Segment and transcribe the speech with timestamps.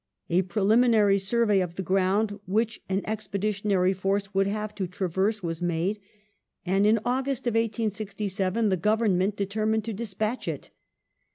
[0.31, 5.61] A preliminary survey of the ground which an expeditionary force would have to traverse was
[5.61, 5.99] made,
[6.65, 10.71] and in August, 1867, the Government determined to despatch it.